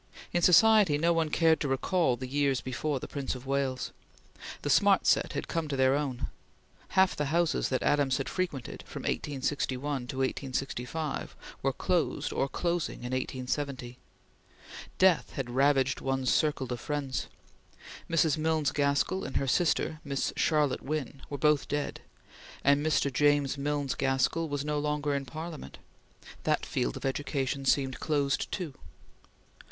[0.33, 3.91] In society no one cared to recall the years before the Prince of Wales.
[4.63, 6.25] The smart set had come to their own.
[6.97, 13.01] Half the houses that Adams had frequented, from 1861 to 1865, were closed or closing
[13.03, 13.99] in 1870.
[14.97, 17.27] Death had ravaged one's circle of friends.
[18.09, 18.39] Mrs.
[18.39, 22.01] Milnes Gaskell and her sister Miss Charlotte Wynn were both dead,
[22.63, 23.13] and Mr.
[23.13, 25.77] James Milnes Gaskell was no longer in Parliament.
[26.43, 28.73] That field of education seemed closed too.